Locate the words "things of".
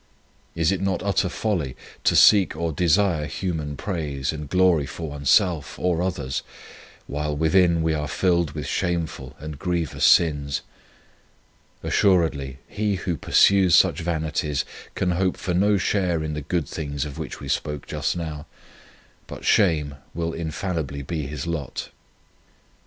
16.67-17.19